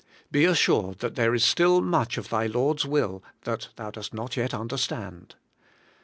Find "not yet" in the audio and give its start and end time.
4.15-4.51